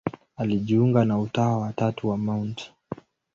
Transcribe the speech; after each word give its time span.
Alijiunga 0.37 1.05
na 1.05 1.19
Utawa 1.19 1.57
wa 1.57 1.73
Tatu 1.73 2.09
wa 2.09 2.17
Mt. 2.17 2.71